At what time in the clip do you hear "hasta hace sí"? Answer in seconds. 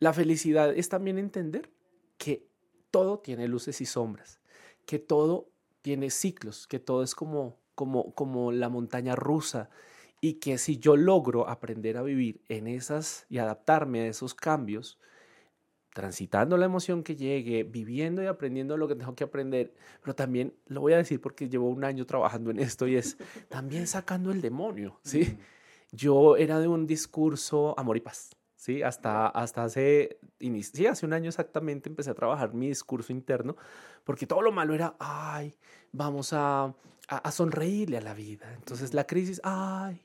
29.26-30.86